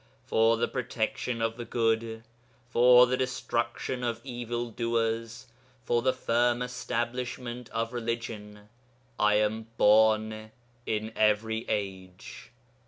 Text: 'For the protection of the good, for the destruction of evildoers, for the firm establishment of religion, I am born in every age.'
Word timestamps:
'For 0.25 0.57
the 0.57 0.67
protection 0.67 1.43
of 1.43 1.57
the 1.57 1.63
good, 1.63 2.23
for 2.71 3.05
the 3.05 3.15
destruction 3.15 4.03
of 4.03 4.19
evildoers, 4.23 5.45
for 5.83 6.01
the 6.01 6.11
firm 6.11 6.63
establishment 6.63 7.69
of 7.69 7.93
religion, 7.93 8.69
I 9.19 9.35
am 9.35 9.67
born 9.77 10.49
in 10.87 11.13
every 11.15 11.65
age.' 11.69 12.49